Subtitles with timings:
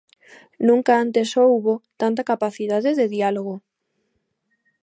[0.67, 3.55] Nunca antes houbo tanta capacidade de diálogo.